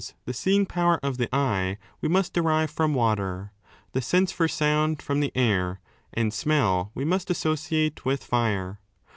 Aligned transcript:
the 0.25 0.33
seeing 0.33 0.65
power 0.65 0.99
of 1.03 1.19
the 1.19 1.29
eye 1.31 1.77
we 2.01 2.09
must 2.09 2.33
derive 2.33 2.71
from 2.71 2.95
water, 2.95 3.51
the 3.91 4.01
sense 4.01 4.31
for 4.31 4.47
sound 4.47 4.99
from 4.99 5.19
the 5.19 5.31
air, 5.35 5.79
and 6.11 6.33
smell 6.33 6.89
we 6.95 7.05
must 7.05 7.29
associate 7.29 8.03
with 8.03 8.23
fire. 8.23 8.79